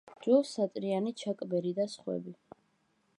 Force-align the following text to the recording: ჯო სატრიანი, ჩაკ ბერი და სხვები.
ჯო 0.23 0.37
სატრიანი, 0.51 1.13
ჩაკ 1.23 1.45
ბერი 1.53 1.75
და 1.83 1.87
სხვები. 1.97 2.35